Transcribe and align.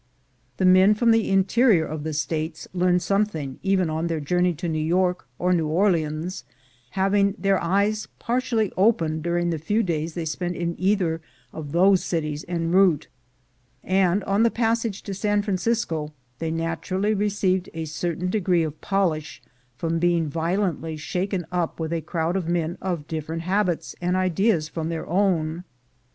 The 0.57 0.65
men 0.65 0.95
from 0.95 1.11
the 1.11 1.29
interior 1.29 1.85
of 1.85 2.01
the 2.03 2.13
States 2.13 2.67
learned 2.73 3.03
something 3.03 3.59
even 3.61 3.87
on 3.87 4.07
their 4.07 4.19
journey 4.19 4.55
to 4.55 4.67
New 4.67 4.79
York 4.83 5.27
or 5.37 5.53
New 5.53 5.67
Orleans, 5.67 6.43
having 6.97 7.35
their 7.37 7.63
eyes 7.63 8.07
partially 8.17 8.73
opened 8.75 9.21
during 9.21 9.51
the 9.51 9.59
few 9.59 9.83
days 9.83 10.15
they 10.15 10.25
spent 10.25 10.55
in 10.55 10.73
either 10.79 11.21
of 11.53 11.71
those 11.71 12.03
cities 12.03 12.43
en 12.47 12.71
route; 12.71 13.09
and 13.83 14.23
on 14.23 14.41
the 14.41 14.49
passage 14.49 15.03
to 15.03 15.13
San 15.13 15.43
Francisco 15.43 16.11
they 16.39 16.49
naturally 16.49 17.13
received 17.13 17.69
a 17.75 17.85
certain 17.85 18.27
degree 18.31 18.63
of 18.63 18.81
polish 18.81 19.39
from 19.77 19.99
being 19.99 20.27
violently 20.29 20.97
shaken 20.97 21.45
up 21.51 21.79
with 21.79 21.93
a 21.93 22.01
crowd 22.01 22.35
of 22.35 22.49
men 22.49 22.75
of 22.81 23.05
different 23.07 23.43
habits 23.43 23.95
and 24.01 24.17
ideas 24.17 24.67
from 24.67 24.89
their 24.89 25.05
own. 25.05 25.63